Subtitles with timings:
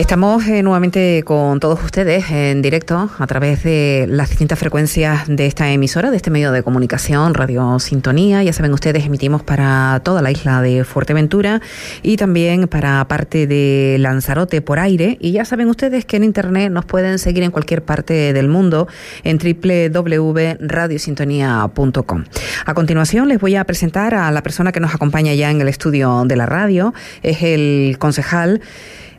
[0.00, 5.44] Estamos eh, nuevamente con todos ustedes en directo a través de las distintas frecuencias de
[5.44, 8.42] esta emisora, de este medio de comunicación, Radio Sintonía.
[8.42, 11.60] Ya saben ustedes, emitimos para toda la isla de Fuerteventura
[12.02, 15.18] y también para parte de Lanzarote por aire.
[15.20, 18.88] Y ya saben ustedes que en Internet nos pueden seguir en cualquier parte del mundo
[19.22, 22.24] en www.radiosintonía.com.
[22.64, 25.68] A continuación les voy a presentar a la persona que nos acompaña ya en el
[25.68, 26.94] estudio de la radio.
[27.22, 28.62] Es el concejal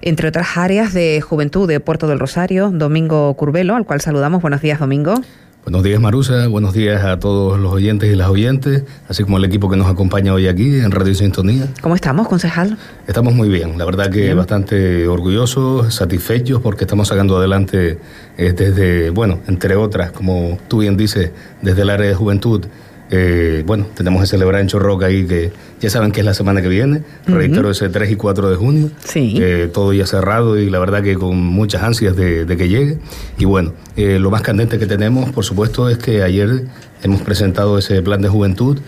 [0.02, 4.42] entre otras áreas de juventud de Puerto del Rosario, Domingo Curvelo, al cual saludamos.
[4.42, 5.16] Buenos días, Domingo.
[5.64, 6.48] Buenos días, Marusa.
[6.48, 9.88] Buenos días a todos los oyentes y las oyentes, así como al equipo que nos
[9.88, 11.68] acompaña hoy aquí en Radio Sintonía.
[11.82, 12.80] ¿Cómo estamos, concejal?
[13.08, 13.78] Estamos muy bien.
[13.78, 18.00] La verdad que bastante orgullosos, satisfechos, porque estamos sacando adelante
[18.40, 22.66] eh, desde, bueno, entre otras, como tú bien dices, desde el área de juventud,
[23.14, 26.62] eh, bueno, tenemos que celebrar en Chorroca ahí, que ya saben que es la semana
[26.62, 29.36] que viene, reitero ese 3 y 4 de junio, sí.
[29.38, 33.00] Eh, todo ya cerrado y la verdad que con muchas ansias de, que llegue.
[33.38, 36.64] Y bueno, eh, lo más candente que tenemos, por supuesto, es que ayer
[37.04, 38.80] hemos presentado ese plan de juventud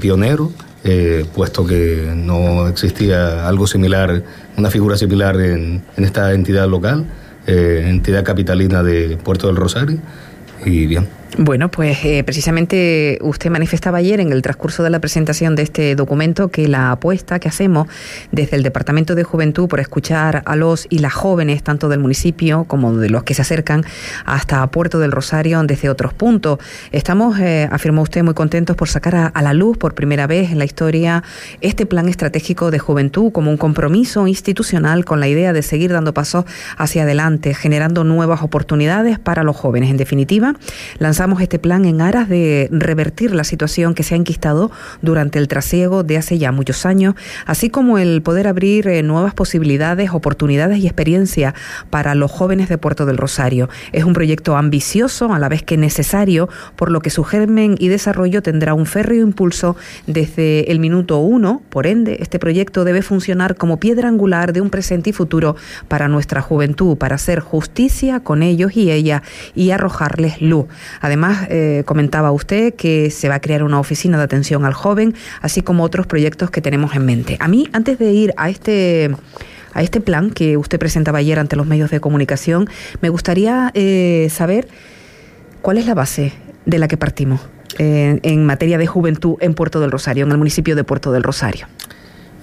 [0.00, 0.52] pionero,
[1.34, 4.22] puesto que no existía algo similar,
[4.56, 7.04] una figura similar en, en esta entidad local,
[7.46, 9.98] entidad capitalina de Puerto del Rosario.
[10.64, 11.08] Y bien.
[11.38, 15.94] Bueno, pues eh, precisamente usted manifestaba ayer en el transcurso de la presentación de este
[15.94, 17.88] documento que la apuesta que hacemos
[18.32, 22.64] desde el Departamento de Juventud por escuchar a los y las jóvenes, tanto del municipio
[22.64, 23.84] como de los que se acercan
[24.24, 26.58] hasta Puerto del Rosario desde otros puntos.
[26.90, 30.58] Estamos, eh, afirmó usted, muy contentos por sacar a, la luz por primera vez en
[30.58, 31.22] la historia
[31.60, 36.14] este plan estratégico de juventud como un compromiso institucional con la idea de seguir dando
[36.14, 36.46] pasos
[36.78, 39.90] hacia adelante, generando nuevas oportunidades para los jóvenes.
[39.90, 40.54] En definitiva,
[40.98, 44.70] lanzamos este plan en aras de revertir la situación que se ha enquistado
[45.02, 47.14] durante el trasiego de hace ya muchos años,
[47.46, 51.54] así como el poder abrir eh, nuevas posibilidades, oportunidades y experiencia
[51.90, 53.68] para los jóvenes de Puerto del Rosario.
[53.92, 57.88] Es un proyecto ambicioso, a la vez que necesario, por lo que su germen y
[57.88, 61.62] desarrollo tendrá un férreo impulso desde el minuto uno.
[61.70, 65.56] Por ende, este proyecto debe funcionar como piedra angular de un presente y futuro
[65.88, 69.22] para nuestra juventud, para hacer justicia con ellos y ella
[69.54, 70.66] y arrojarles luz.
[71.06, 75.14] Además, eh, comentaba usted que se va a crear una oficina de atención al joven,
[75.40, 77.36] así como otros proyectos que tenemos en mente.
[77.38, 79.14] A mí, antes de ir a este
[79.72, 82.68] a este plan que usted presentaba ayer ante los medios de comunicación,
[83.02, 84.66] me gustaría eh, saber
[85.62, 86.32] cuál es la base
[86.64, 87.40] de la que partimos
[87.78, 91.22] eh, en materia de juventud en Puerto del Rosario, en el municipio de Puerto del
[91.22, 91.68] Rosario.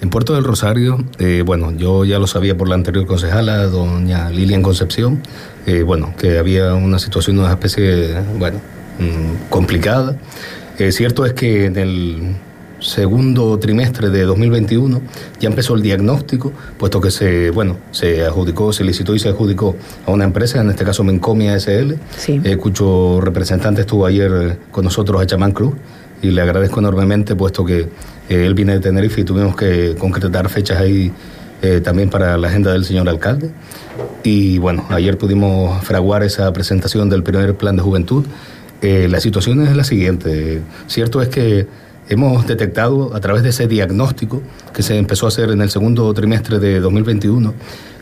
[0.00, 4.28] En Puerto del Rosario, eh, bueno, yo ya lo sabía por la anterior concejala, doña
[4.28, 5.22] Lilian Concepción,
[5.66, 8.58] eh, bueno, que había una situación, una especie, bueno,
[8.98, 10.16] mm, complicada.
[10.78, 12.36] Eh, cierto es que en el
[12.80, 15.00] segundo trimestre de 2021
[15.40, 19.76] ya empezó el diagnóstico, puesto que se, bueno, se adjudicó, se licitó y se adjudicó
[20.06, 21.94] a una empresa, en este caso Mencomia SL,
[22.58, 25.76] cuyo representante estuvo ayer con nosotros a Chamán Club
[26.20, 27.88] y le agradezco enormemente, puesto que
[28.28, 31.12] eh, él viene de Tenerife y tuvimos que concretar fechas ahí
[31.62, 33.50] eh, también para la agenda del señor alcalde.
[34.22, 38.24] Y bueno, ayer pudimos fraguar esa presentación del primer plan de juventud.
[38.82, 40.62] Eh, la situación es la siguiente.
[40.86, 41.66] Cierto es que
[42.08, 44.42] hemos detectado a través de ese diagnóstico
[44.74, 47.54] que se empezó a hacer en el segundo trimestre de 2021,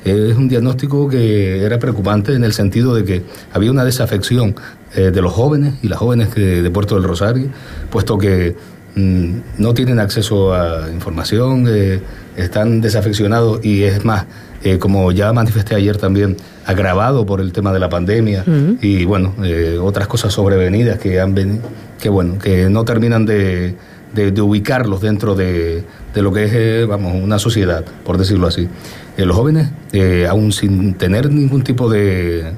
[0.04, 3.22] es un diagnóstico que era preocupante en el sentido de que
[3.52, 4.56] había una desafección
[4.92, 7.46] de los jóvenes y las jóvenes de Puerto del Rosario,
[7.88, 8.56] puesto que
[8.94, 12.00] no tienen acceso a información, eh,
[12.36, 14.26] están desafeccionados y es más,
[14.62, 16.36] eh, como ya manifesté ayer también,
[16.66, 18.44] agravado por el tema de la pandemia
[18.80, 21.62] y bueno, eh, otras cosas sobrevenidas que han venido,
[22.00, 23.74] que bueno, que no terminan de,
[24.40, 25.82] ubicarlos dentro de,
[26.14, 28.68] de, lo que es, vamos, una sociedad, por decirlo así.
[29.16, 29.70] los jóvenes,
[30.28, 32.52] aún sin tener ningún tipo de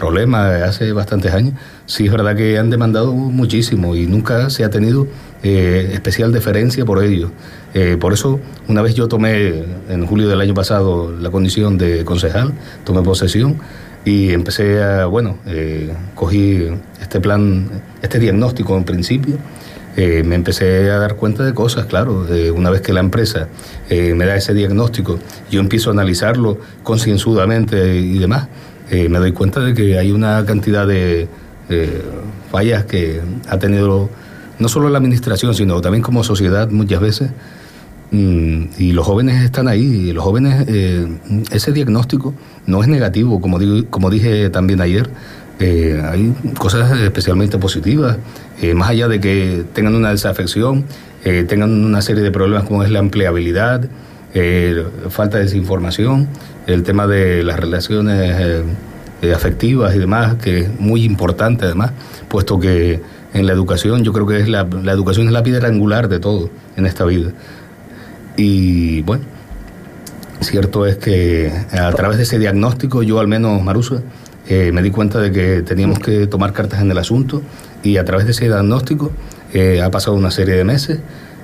[0.00, 4.70] problema hace bastantes años, sí es verdad que han demandado muchísimo y nunca se ha
[4.70, 5.06] tenido
[5.42, 7.30] eh, especial deferencia por ello.
[7.74, 12.02] Eh, por eso, una vez yo tomé en julio del año pasado la condición de
[12.06, 12.54] concejal,
[12.84, 13.58] tomé posesión
[14.06, 16.66] y empecé a, bueno, eh, cogí
[17.02, 17.68] este plan,
[18.00, 19.36] este diagnóstico en principio.
[19.96, 23.48] me empecé a dar cuenta de cosas, claro, una vez que la empresa
[23.90, 25.18] me da ese diagnóstico,
[25.50, 28.48] yo empiezo a analizarlo concienzudamente y demás,
[28.90, 31.28] me doy cuenta de que hay una cantidad de
[32.50, 34.10] fallas que ha tenido
[34.60, 37.30] no solo la administración, sino también como sociedad muchas veces.
[38.12, 41.06] Mm, y los jóvenes están ahí, los jóvenes, eh,
[41.52, 42.34] ese diagnóstico
[42.66, 43.58] no es negativo, como,
[43.88, 45.08] como dije también ayer,
[45.60, 48.18] eh, hay cosas especialmente positivas,
[48.60, 50.84] eh, más allá de que tengan una desafección,
[51.22, 53.82] tengan una serie de problemas como es la empleabilidad,
[55.08, 56.28] falta de desinformación,
[56.66, 58.64] el tema de las relaciones
[59.34, 61.92] afectivas y demás, que es muy importante además,
[62.28, 63.00] puesto que
[63.32, 66.50] en la educación yo creo que es la, educación es la piedra angular de todo
[66.76, 67.32] en esta vida.
[68.36, 69.24] Y bueno,
[70.40, 74.02] cierto es que a través de ese diagnóstico yo al menos, Marusa,
[74.48, 77.42] eh, me di cuenta de que teníamos que tomar cartas en el asunto
[77.82, 79.12] y a través de ese diagnóstico
[79.52, 81.00] eh, ha pasado una serie de meses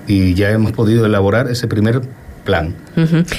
[0.09, 2.03] y ya hemos podido elaborar ese primer
[2.47, 2.75] plan.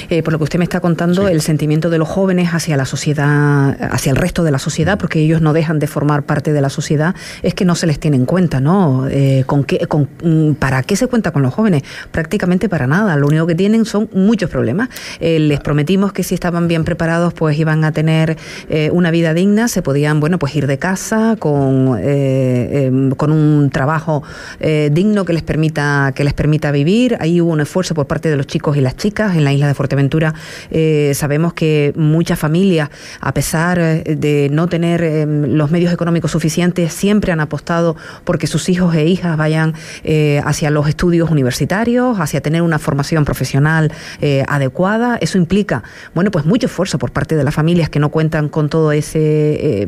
[0.08, 2.84] Eh, por lo que usted me está contando, el sentimiento de los jóvenes hacia la
[2.84, 6.60] sociedad, hacia el resto de la sociedad, porque ellos no dejan de formar parte de
[6.60, 9.08] la sociedad, es que no se les tiene en cuenta, ¿no?
[9.08, 11.82] Eh, ¿con qué, con, mm, ¿Para qué se cuenta con los jóvenes?
[12.12, 13.16] Prácticamente para nada.
[13.16, 14.90] Lo único que tienen son muchos problemas.
[15.18, 18.36] Eh, les prometimos que si estaban bien preparados, pues iban a tener
[18.92, 24.22] una vida digna, se podían, bueno, pues ir de casa con, em, con un trabajo
[24.60, 27.16] digno que les permita que les permita vivir.
[27.20, 29.66] Ahí hubo un esfuerzo por parte de los chicos y las chicas en la isla
[29.66, 30.34] de Fuerteventura.
[30.70, 32.90] Eh, sabemos que muchas familias,
[33.20, 38.46] a pesar eh, de no tener eh, los medios económicos suficientes, siempre han apostado porque
[38.46, 39.74] sus hijos e hijas vayan
[40.44, 43.92] hacia los estudios universitarios, hacia tener una formación profesional
[44.48, 45.16] adecuada.
[45.20, 45.84] Eso implica,
[46.14, 49.78] bueno, pues mucho esfuerzo por parte de las familias que no cuentan con todo ese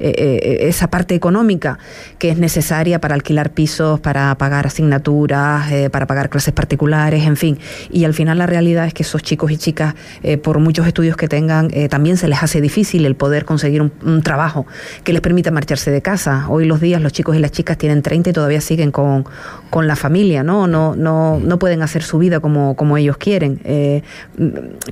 [0.00, 1.78] esa parte económica
[2.18, 7.58] que es necesaria para alquilar pisos, para pagar asignaturas, para pagar clases particulares, en fin.
[7.90, 11.16] Y al final la realidad es que esos chicos y chicas, eh, por muchos estudios
[11.16, 14.66] que tengan, eh, también se les hace difícil el poder conseguir un, trabajo
[15.04, 16.46] que les permita marcharse de casa.
[16.48, 19.24] Hoy los días los chicos y las chicas tienen 30 y todavía siguen con,
[19.70, 20.66] con la familia, ¿no?
[20.66, 23.60] No, no, no pueden hacer su vida como, como ellos quieren.
[23.64, 24.02] Eh,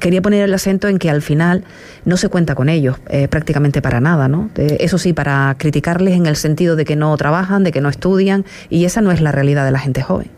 [0.01, 1.65] quería poner el acento en que al final
[2.05, 2.97] no se cuenta con ellos
[3.31, 4.51] prácticamente para nada, ¿no?
[4.57, 8.45] eso sí, para criticarles en el sentido de que no trabajan, de que no estudian,
[8.71, 10.38] y esa no es la realidad de la gente joven.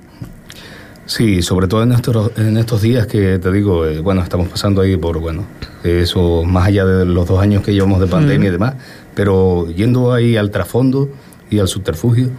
[1.11, 4.81] Sí, sobre todo en estos, en estos días que te digo, eh, bueno, estamos pasando
[4.81, 5.45] ahí por, bueno,
[5.83, 8.75] eso más allá de los dos años que llevamos de pandemia y demás,
[9.13, 11.09] pero yendo ahí al trasfondo
[11.51, 12.31] y al subterfugio,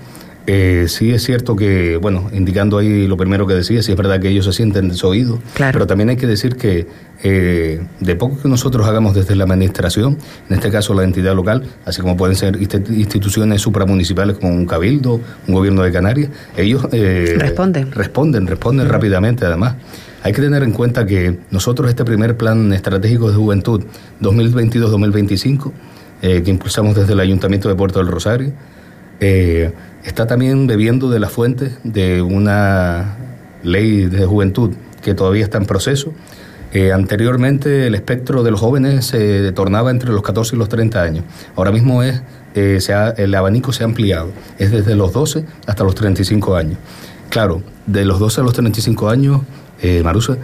[0.48, 4.20] eh, sí es cierto que, bueno, indicando ahí lo primero que decía, sí es verdad
[4.20, 6.88] que ellos se sienten desoídos, pero también hay que decir que
[7.24, 10.18] eh, de poco que nosotros hagamos desde la administración,
[10.50, 15.22] en este caso la entidad local, así como pueden ser instituciones supramunicipales como un cabildo,
[15.48, 17.92] un gobierno de Canarias, ellos eh, responden.
[17.92, 19.76] Responden, responden rápidamente además.
[20.24, 23.84] Hay que tener en cuenta que nosotros este primer plan estratégico de juventud
[24.22, 25.72] 2022-2025,
[26.22, 28.54] que impulsamos desde el Ayuntamiento de Puerto del Rosario,
[29.24, 29.72] eh,
[30.04, 33.18] está también bebiendo de la fuente de una
[33.64, 34.72] ley de juventud
[35.02, 36.14] que todavía está en proceso.
[36.74, 41.02] Eh, anteriormente el espectro de los jóvenes se tornaba entre los 14 y los 30
[41.02, 41.26] años.
[41.56, 42.22] Ahora mismo es,
[42.56, 46.78] eh, se el abanico se ha ampliado, es desde los 12 hasta los 35 años.
[47.30, 49.42] Claro, de los 12 a los 35 años,
[49.82, 50.38] eh, Marusa,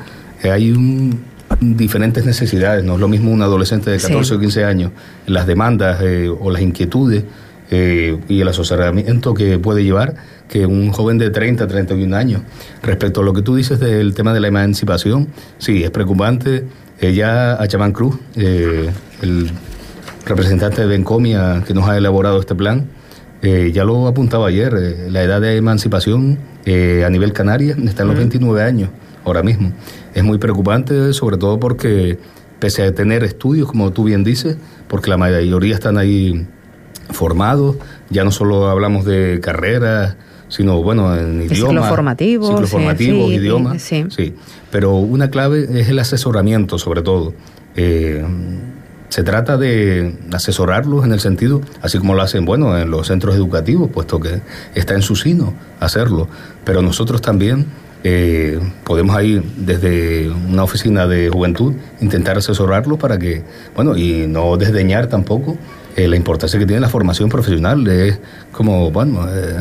[0.43, 1.19] eh, hay un,
[1.61, 4.91] diferentes necesidades, no es lo mismo un adolescente de 14 o 15 años,
[5.25, 6.01] las demandas
[6.39, 7.23] o las inquietudes
[7.69, 10.15] eh, y el asesoramiento que puede llevar
[10.47, 12.41] que un joven de 30, 31 años.
[12.81, 15.27] Respecto a lo que tú dices del tema de la emancipación,
[15.57, 16.65] sí, es preocupante.
[16.99, 18.89] Ella, Chamán Cruz, eh,
[19.21, 19.51] el
[20.25, 22.87] representante de Bencomia que nos ha elaborado este plan,
[23.41, 24.73] eh, ya lo apuntaba ayer,
[25.09, 28.89] la edad de emancipación a nivel canaria está en los 29 años
[29.23, 29.71] ahora mismo.
[30.13, 32.17] Es muy preocupante, sobre todo porque,
[32.59, 36.47] pese a tener estudios, como tú bien dices, porque la mayoría están ahí
[37.09, 37.77] formados,
[38.09, 40.15] ya no solo hablamos de carreras,
[40.49, 41.57] sino bueno, en idiomas.
[41.57, 42.49] Ciclos formativos.
[42.49, 43.81] Ciclos formativos, idiomas.
[43.81, 44.05] Sí.
[44.09, 44.35] sí.
[44.71, 47.33] Pero una clave es el asesoramiento, sobre todo.
[47.75, 48.25] Eh,
[49.09, 53.35] se trata de asesorarlos en el sentido, así como lo hacen, bueno, en los centros
[53.35, 54.41] educativos, puesto que
[54.75, 56.27] está en su sino hacerlo.
[56.65, 57.67] Pero nosotros también
[58.03, 63.43] eh, podemos ir desde una oficina de juventud, intentar asesorarlos para que,
[63.75, 65.57] bueno, y no desdeñar tampoco
[65.97, 67.85] eh, la importancia que tiene la formación profesional.
[67.87, 68.19] Es
[68.51, 69.55] como, bueno, eh,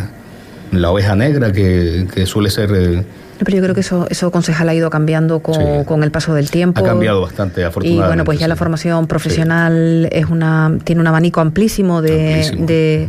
[0.70, 2.70] la oveja negra que, suele ser...
[2.74, 3.04] Eh,
[3.38, 6.80] pero yo creo que eso, eso concejal ha ido cambiando con, el paso del tiempo.
[6.80, 8.04] Ha cambiado bastante, afortunadamente.
[8.04, 13.08] Y bueno, pues ya la formación profesional es una tiene un abanico amplísimo de de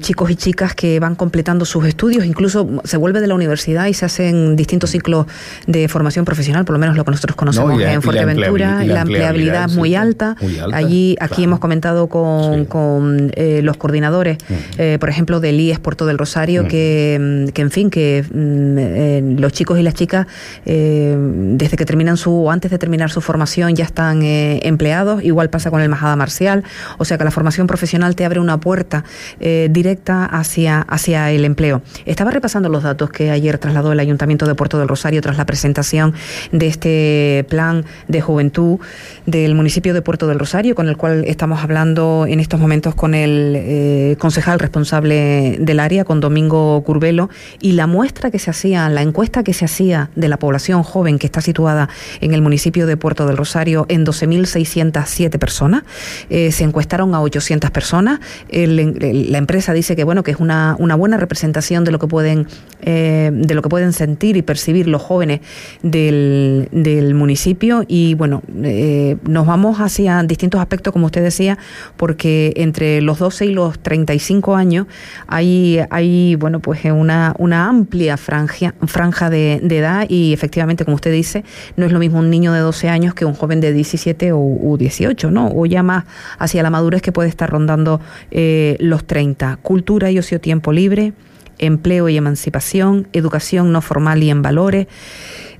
[0.00, 3.94] chicos y chicas que van completando sus estudios, incluso se vuelve de la universidad y
[3.94, 5.26] se hacen distintos ciclos
[5.66, 9.76] de formación profesional, por lo menos lo que nosotros conocemos en Fuerteventura, la empleabilidad, es
[9.76, 10.36] muy, alta.
[10.72, 14.38] Allí, aquí hemos comentado con, con eh, los coordinadores,
[14.78, 19.34] eh, por ejemplo, del IES Puerto del Rosario, que, que, en fin, que mm, eh,
[19.38, 20.26] los chicos y las chicas,
[20.64, 25.22] desde que terminan su, o antes de terminar su formación, ya están empleados.
[25.22, 26.64] Igual pasa con el Majada Marcial,
[26.98, 29.04] o sea que la formación profesional te abre una puerta.
[29.40, 31.82] Eh, directa hacia, hacia el empleo.
[32.06, 35.44] Estaba repasando los datos que ayer trasladó el Ayuntamiento de Puerto del Rosario tras la
[35.44, 36.14] presentación
[36.52, 38.78] de este plan de juventud
[39.26, 43.14] del municipio de Puerto del Rosario, con el cual estamos hablando en estos momentos con
[43.14, 49.02] el concejal responsable del área, con Domingo Curvelo, y la muestra que se hacía, la
[49.02, 51.88] encuesta que se hacía de la población joven que está situada
[52.20, 55.82] en el municipio de Puerto del Rosario en 12.607 personas.
[56.30, 58.20] Eh, se encuestaron a 800 personas.
[58.50, 62.46] la empresa dice que bueno que es una, una buena representación de lo que pueden
[62.82, 65.40] eh, de lo que pueden sentir y percibir los jóvenes
[65.82, 71.56] del, del municipio y bueno eh, nos vamos hacia distintos aspectos como usted decía
[71.96, 74.86] porque entre los 12 y los 35 años
[75.26, 81.12] hay hay bueno pues una, una amplia franja, franja de, edad y efectivamente como usted
[81.12, 81.42] dice
[81.76, 84.76] no es lo mismo un niño de 12 años que un joven de 17 o
[84.78, 85.48] 18, ¿no?
[85.54, 86.04] O ya más
[86.38, 88.00] hacia la madurez que puede estar rondando
[88.30, 89.37] eh, los 30.
[89.62, 91.12] Cultura y ocio tiempo libre,
[91.58, 94.86] empleo y emancipación, educación no formal y en valores.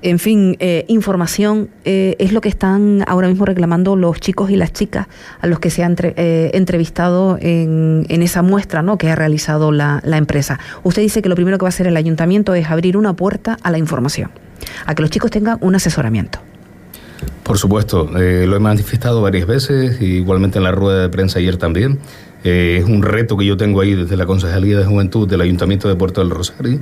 [0.01, 4.57] En fin, eh, información eh, es lo que están ahora mismo reclamando los chicos y
[4.57, 5.09] las chicas
[5.41, 8.97] a los que se han entrevistado en, esa muestra ¿no?
[8.99, 10.61] que ha realizado la, la empresa.
[10.85, 13.59] Usted dice que lo primero que va a hacer el ayuntamiento es abrir una puerta
[13.63, 14.31] a la información,
[14.87, 16.41] a que los chicos tengan un asesoramiento.
[17.49, 21.57] Por supuesto, eh, lo he manifestado varias veces, igualmente en la rueda de prensa ayer
[21.57, 21.99] también.
[22.45, 25.89] Eh, es un reto que yo tengo ahí desde la Concejalía de Juventud del Ayuntamiento
[25.89, 26.81] de Puerto del Rosario,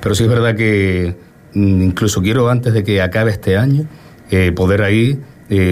[0.00, 1.16] pero sí es verdad que
[1.54, 3.86] mm, incluso quiero antes de que acabe este año
[4.30, 5.18] eh, poder ahí,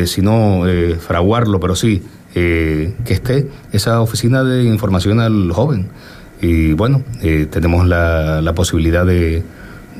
[0.06, 0.62] si no
[1.00, 2.02] fraguarlo, pero sí
[2.32, 5.88] que esté esa oficina de información al joven.
[6.40, 7.02] Y bueno,
[7.50, 9.42] tenemos la, la posibilidad de,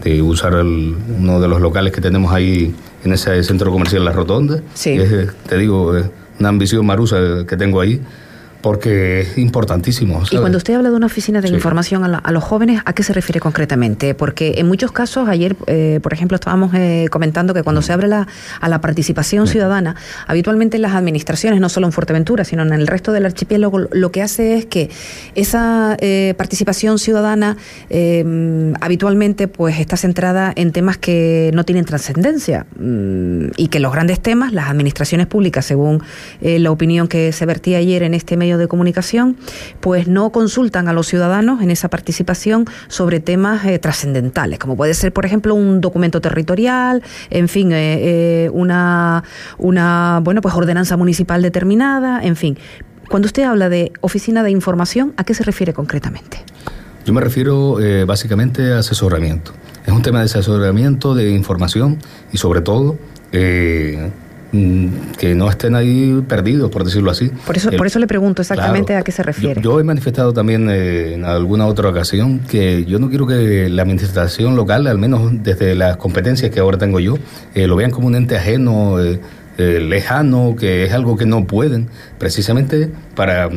[0.02, 2.75] de usar uno de los locales que tenemos ahí
[3.05, 4.62] en ese centro comercial La Rotonda.
[4.73, 4.99] Sí.
[5.47, 5.93] te digo,
[6.38, 8.00] una ambición marusa que tengo ahí
[8.66, 10.20] porque es importantísimo.
[10.28, 13.12] Y cuando usted habla de una oficina de información a, los jóvenes, ¿a qué se
[13.12, 14.12] refiere concretamente?
[14.16, 18.08] Porque en muchos casos, ayer, eh, por ejemplo, estábamos eh, comentando que cuando se abre
[18.08, 18.26] la,
[18.61, 19.94] a la participación ciudadana,
[20.26, 24.11] habitualmente en las administraciones, no solo en Fuerteventura, sino en el resto del archipiélago, lo
[24.11, 24.90] que hace es que
[25.37, 27.56] esa eh, participación ciudadana
[28.80, 34.18] habitualmente pues está centrada en temas que no tienen trascendencia mm, y que los grandes
[34.18, 36.02] temas, las administraciones públicas, según
[36.40, 39.36] la opinión que se vertía ayer en este medio de comunicación,
[39.80, 44.94] pues no consultan a los ciudadanos en esa participación sobre temas eh, trascendentales, como puede
[44.94, 49.25] ser, por ejemplo, un documento territorial, en fin, eh, eh, una,
[49.58, 52.58] una bueno, pues ordenanza municipal determinada, en fin.
[53.08, 56.38] Cuando usted habla de oficina de información, ¿a qué se refiere concretamente?
[57.04, 59.52] Yo me refiero básicamente a asesoramiento.
[59.86, 61.98] Es un tema de asesoramiento, de información
[62.32, 62.98] y sobre todo
[65.18, 67.30] que no estén ahí perdidos, por decirlo así.
[67.46, 69.60] Por eso, por eso le pregunto exactamente a qué se refiere.
[69.60, 73.82] Yo, he manifestado también eh, en alguna otra ocasión que yo no quiero que la
[73.82, 77.18] administración local, al menos desde las competencias que ahora tengo yo,
[77.54, 79.00] eh, lo vean como un ente ajeno.
[79.00, 79.20] Eh,
[79.58, 83.48] lejano, que es algo que no pueden, precisamente para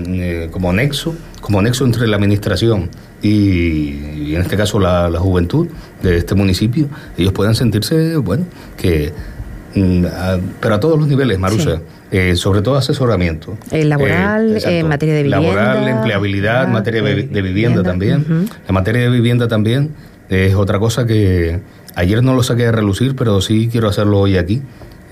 [0.49, 2.89] como nexo, como nexo entre la administración
[3.21, 5.67] y, en este caso la, la, juventud
[6.01, 6.87] de este municipio,
[7.17, 8.45] ellos puedan sentirse, bueno,
[8.77, 9.38] que Mm,
[9.73, 11.81] pero a todos los niveles, Marusa.
[12.11, 13.55] Eh, sobre todo asesoramiento.
[13.69, 15.47] El laboral, eh, en materia de vivienda.
[15.47, 18.47] Laboral, empleabilidad, en materia de, vivienda, también.
[18.67, 19.91] En materia de vivienda también
[20.27, 21.59] es otra cosa que
[21.93, 24.63] ayer no lo saqué a relucir, pero sí quiero hacerlo hoy aquí.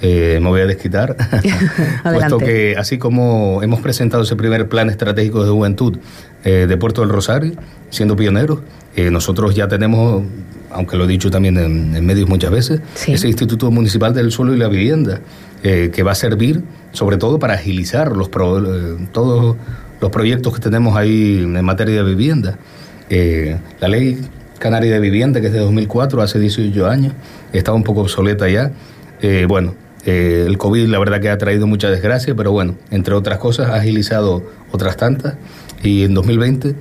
[0.01, 1.15] Eh, me voy a desquitar,
[2.03, 5.97] puesto que así como hemos presentado ese primer plan estratégico de juventud
[6.43, 7.53] de Puerto del Rosario,
[7.89, 8.59] siendo pioneros,
[8.97, 10.23] nosotros ya tenemos
[10.71, 14.57] aunque lo he dicho también en, medios muchas veces, ese Instituto Municipal del Suelo y
[14.57, 15.21] la Vivienda,
[15.63, 16.61] eh, que va a servir
[16.91, 19.55] sobre todo para agilizar los eh, todos
[19.99, 22.59] los proyectos que tenemos ahí en materia de vivienda.
[23.09, 24.21] Eh, la ley
[24.59, 27.13] canaria de vivienda, que es de 2004, hace 18 años,
[27.53, 28.71] estaba un poco obsoleta ya.
[29.47, 29.75] bueno,
[30.05, 33.75] el COVID la verdad que ha traído mucha desgracia, pero bueno, entre otras cosas ha
[33.75, 35.35] agilizado otras tantas
[35.83, 36.75] y en 2020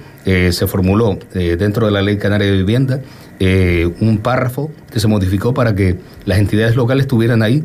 [0.52, 3.00] se formuló dentro de la ley canaria de vivienda
[3.38, 7.64] eh, un párrafo que se modificó para que las entidades locales tuvieran ahí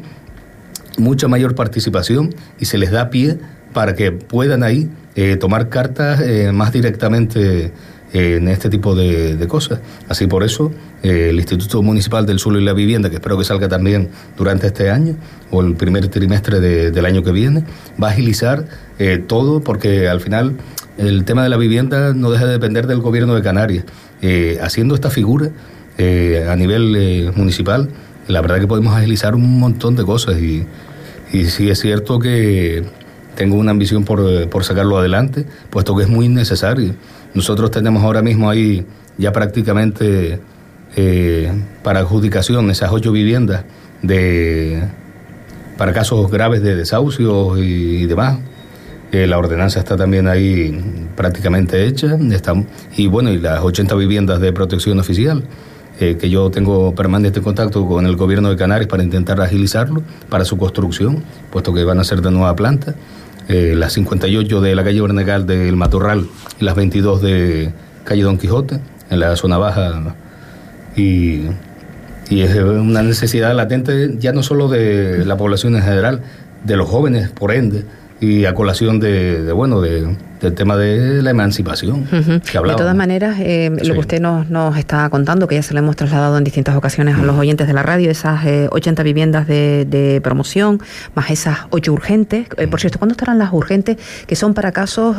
[0.97, 3.37] mucha mayor participación y se les da pie
[3.71, 7.71] para que puedan ahí eh, tomar cartas eh, más directamente
[8.13, 9.79] en este tipo de, cosas.
[10.07, 13.67] Así por eso el Instituto Municipal del Suelo y la Vivienda, que espero que salga
[13.67, 15.15] también durante este año
[15.49, 17.63] o el primer trimestre del año que viene,
[18.01, 18.65] va a agilizar
[19.27, 20.57] todo porque al final
[20.97, 23.85] el tema de la vivienda no deja de depender del gobierno de Canarias.
[24.21, 25.49] Eh, haciendo esta figura
[25.97, 27.89] eh, a nivel eh, municipal,
[28.27, 30.65] la verdad que podemos agilizar un montón de cosas y,
[31.33, 32.83] y sí es cierto que
[33.35, 36.93] tengo una ambición por, por sacarlo adelante, puesto que es muy necesario.
[37.33, 38.85] Nosotros tenemos ahora mismo ahí
[39.17, 40.39] ya prácticamente
[40.95, 41.51] eh,
[41.83, 43.63] para adjudicación esas ocho viviendas
[44.01, 44.83] de,
[45.77, 48.39] para casos graves de desahucios y, demás.
[49.11, 52.17] Eh, la ordenanza está también ahí prácticamente hecha.
[52.31, 52.53] Está,
[52.97, 55.43] y bueno, y las 80 viviendas de protección oficial,
[55.99, 60.45] eh, que yo tengo permanente contacto con el gobierno de Canarias para intentar agilizarlo para
[60.45, 62.95] su construcción, puesto que van a ser de nueva planta.
[63.51, 66.27] Eh, las 58 de la calle Bernegal del Matorral
[66.59, 67.73] las 22 de
[68.05, 68.79] calle Don Quijote,
[69.09, 70.15] en la zona baja.
[70.95, 71.47] Y
[72.31, 76.21] y es una necesidad latente ya no solo de la población en general,
[76.63, 77.83] de los jóvenes, por ende,
[78.21, 83.37] y a colación de, bueno, de, del tema de la emancipación que De todas maneras,
[83.39, 86.43] eh, lo que usted nos, nos está contando, que ya se lo hemos trasladado en
[86.43, 90.81] distintas ocasiones a los oyentes de la radio, esas 80 eh, viviendas de, promoción,
[91.15, 92.47] más esas 8 urgentes.
[92.57, 93.97] Eh, por cierto, ¿cuándo estarán las urgentes?
[94.25, 95.17] Que son para casos,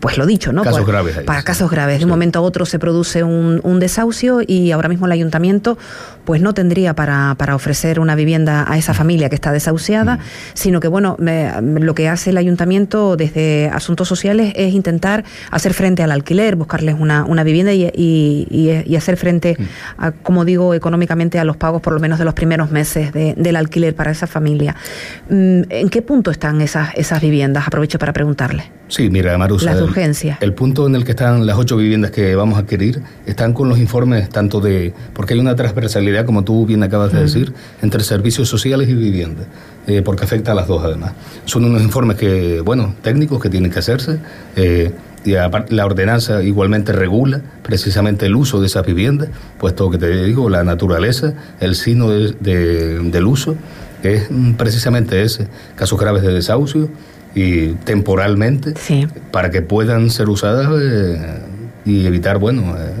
[0.00, 0.62] pues lo dicho, ¿no?
[0.62, 1.18] Casos graves.
[1.20, 1.98] para casos graves.
[1.98, 5.78] De un momento a otro se produce un, un, desahucio y ahora mismo el ayuntamiento
[6.24, 10.18] pues no tendría para, para ofrecer una vivienda a esa familia que está desahuciada,
[10.52, 16.02] sino que, bueno, lo que hace el ayuntamiento desde asuntos sociales es intentar hacer frente
[16.02, 19.56] al alquiler, buscarles una, una vivienda y, y, hacer frente,
[19.96, 23.56] a, como digo, económicamente a los pagos por lo menos de los primeros meses del
[23.56, 24.74] alquiler para esa familia.
[25.28, 27.66] Mm, ¿En qué punto están esas, esas viviendas?
[27.66, 28.64] Aprovecho para preguntarle.
[28.88, 29.66] Sí, mira, Marusa.
[29.66, 30.38] Las urgencias.
[30.40, 33.68] El, punto en el que están las ocho viviendas que vamos a adquirir están con
[33.68, 34.94] los informes tanto de.
[35.12, 37.52] porque hay una transversalidad, como tú bien acabas de decir,
[37.82, 39.44] entre servicios sociales y vivienda,
[39.88, 41.12] eh, porque afecta a las dos además.
[41.46, 44.18] Son unos informes que, bueno, técnicos que tienen que hacerse.
[44.54, 44.92] Eh,
[45.24, 50.24] y aparte la ordenanza igualmente regula precisamente el uso de esas viviendas, puesto que te
[50.24, 53.56] digo, la naturaleza, el signo del uso
[54.02, 56.88] es precisamente ese, casos graves de desahucio
[57.34, 58.74] y temporalmente
[59.32, 61.40] para que puedan ser usadas eh,
[61.84, 62.92] y evitar, bueno, eh,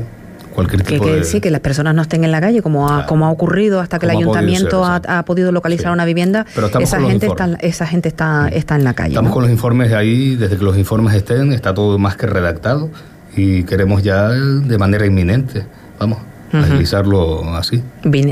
[0.58, 1.24] cualquier tipo que, de...
[1.24, 4.00] Sí, que las personas no estén en la calle, como ha, como ha ocurrido hasta
[4.00, 6.46] que el ayuntamiento ha, podido localizar una vivienda,
[6.80, 9.10] esa gente, está, esa gente está, está en la calle.
[9.10, 12.90] Estamos con los informes ahí, desde que los informes estén, está todo más que redactado
[13.36, 15.64] y queremos ya de manera inminente,
[16.00, 16.18] vamos,
[16.52, 17.82] agilizarlo así.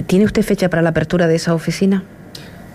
[0.07, 2.03] ¿Tiene usted fecha para la apertura de esa oficina?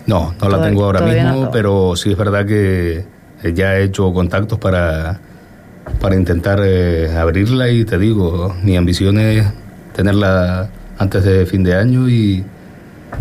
[0.06, 3.04] No, no la tengo ahora mismo, pero sí es verdad que
[3.42, 5.20] eh, ya he hecho contactos para,
[6.00, 9.46] para intentar eh, abrirla y te digo, mi ambición es
[9.94, 12.44] tenerla antes de fin de año y,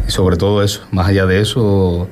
[0.08, 2.08] sobre todo eso, más allá de eso,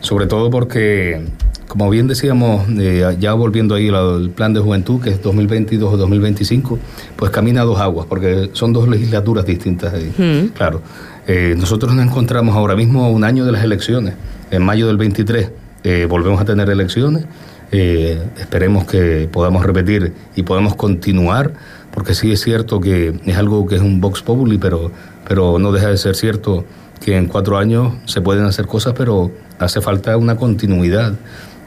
[0.00, 1.22] sobre todo porque,
[1.68, 5.96] como bien decíamos, eh, ya volviendo ahí al plan de juventud, que es 2022 o
[5.96, 6.78] 2025,
[7.16, 10.82] pues camina a dos aguas, porque son dos legislaturas distintas ahí, claro.
[11.26, 14.14] Eh, nosotros nos encontramos ahora mismo a un año de las elecciones.
[14.50, 15.50] En mayo del 23
[15.84, 17.24] eh, volvemos a tener elecciones.
[17.72, 21.52] Eh, esperemos que podamos repetir y podamos continuar,
[21.92, 24.90] porque sí es cierto que es algo que es un Vox Populi, pero,
[25.28, 26.64] pero no deja de ser cierto
[27.04, 31.14] que en cuatro años se pueden hacer cosas, pero hace falta una continuidad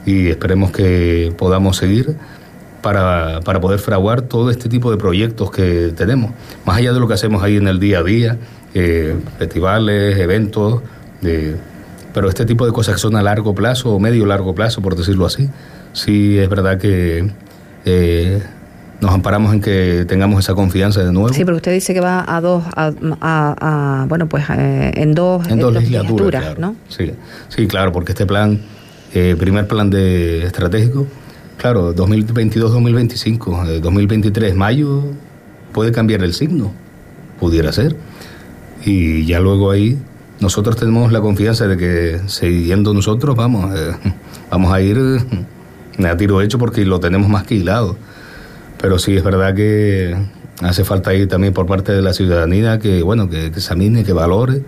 [0.06, 2.16] y esperemos que podamos seguir
[2.82, 6.32] para, para poder fraguar todo este tipo de proyectos que tenemos,
[6.66, 8.36] más allá de lo que hacemos ahí en el día a día,
[8.74, 10.82] eh, festivales, eventos,
[12.14, 14.96] pero este tipo de cosas que son a largo plazo o medio largo plazo, por
[14.96, 15.50] decirlo así,
[15.92, 17.28] sí es verdad que
[17.84, 18.42] eh,
[19.00, 21.34] nos amparamos en que tengamos esa confianza de nuevo.
[21.34, 25.58] Sí, pero usted dice que va a dos, a, bueno, pues eh, en dos, en
[25.58, 26.76] dos legislaturas, ¿no?
[26.88, 27.10] Sí,
[27.48, 28.60] sí, claro, porque este plan,
[29.12, 31.08] eh, primer plan de estratégico,
[31.56, 35.02] claro, 2022-2025, 2023, mayo,
[35.72, 36.72] puede cambiar el signo,
[37.40, 37.96] pudiera ser
[38.84, 39.98] y ya luego ahí
[40.40, 43.92] nosotros tenemos la confianza de que siguiendo nosotros vamos, eh,
[44.50, 44.98] vamos a ir
[46.04, 47.96] a tiro hecho porque lo tenemos más que hilado.
[48.80, 50.14] Pero sí es verdad que
[50.60, 54.62] hace falta ir también por parte de la ciudadanía que bueno que, examine, que valore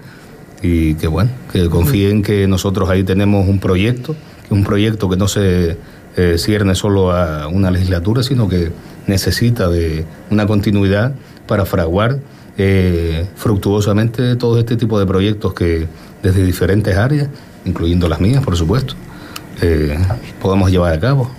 [0.63, 4.17] y que bueno, que confíen que nosotros ahí tenemos un proyecto,
[4.51, 5.77] un proyecto que no se
[6.17, 8.73] eh, cierne solo a una legislatura, sino que
[9.07, 11.15] necesita de una continuidad
[11.47, 12.21] para fraguar
[12.59, 15.87] eh, fructuosamente todo este tipo de proyectos que
[16.23, 17.29] desde diferentes áreas,
[17.65, 18.95] incluyendo las mías, por supuesto,
[19.63, 19.99] eh,
[20.41, 21.31] podamos llevar a cabo.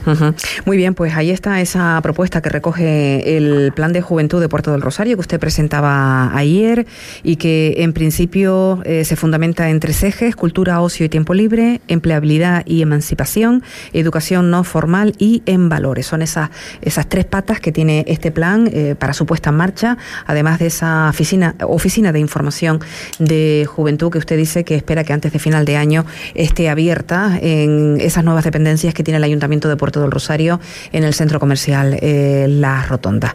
[0.65, 4.71] Muy bien, pues ahí está esa propuesta que recoge el Plan de Juventud de Puerto
[4.71, 6.87] del Rosario que usted presentaba ayer
[7.23, 11.81] y que en principio eh, se fundamenta en tres ejes, cultura, ocio y tiempo libre,
[11.87, 16.07] empleabilidad y emancipación, educación no formal y en valores.
[16.07, 16.49] Son esas,
[16.81, 20.67] esas tres patas que tiene este plan eh, para su puesta en marcha, además de
[20.67, 22.79] esa oficina, oficina de información
[23.19, 27.37] de juventud que usted dice que espera que antes de final de año esté abierta
[27.41, 30.59] en esas nuevas dependencias que tiene el Ayuntamiento de Puerto del Rosario
[30.91, 33.33] en el centro comercial eh, La Rotonda.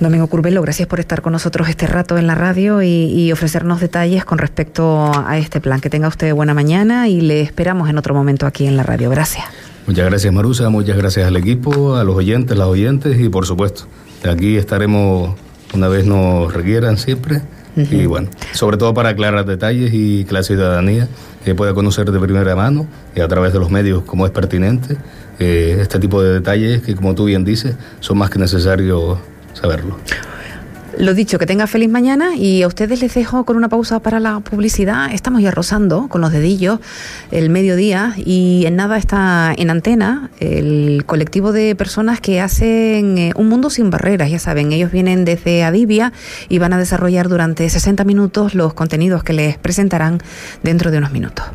[0.00, 4.24] Domingo Curvelo, gracias por estar con nosotros este rato en la radio y, ofrecernos detalles
[4.24, 5.80] con respecto a este plan.
[5.80, 9.10] Que tenga usted buena mañana y le esperamos en otro momento aquí en la radio.
[9.10, 9.44] Gracias.
[9.86, 13.86] Muchas gracias Marusa, muchas gracias al equipo, a los oyentes, las oyentes y por supuesto,
[14.24, 15.34] aquí estaremos
[15.74, 17.42] una vez nos requieran siempre.
[17.76, 21.08] Y bueno, sobre todo para aclarar detalles y que la ciudadanía
[21.46, 24.96] eh, pueda conocer de primera mano y a través de los medios como es pertinente
[25.38, 29.18] eh, este tipo de detalles que como tú bien dices son más que necesarios
[29.54, 29.96] saberlo.
[31.00, 34.20] Lo dicho, que tenga feliz mañana y a ustedes les dejo con una pausa para
[34.20, 35.10] la publicidad.
[35.14, 36.78] Estamos ya rozando con los dedillos
[37.30, 43.32] el mediodía y en nada está en antena el colectivo de personas que hacen eh,
[43.34, 44.30] un mundo sin barreras.
[44.30, 46.12] Ya saben, ellos vienen desde Adivia
[46.50, 50.18] y van a desarrollar durante 60 minutos los contenidos que les presentarán
[50.62, 51.46] dentro de unos minutos.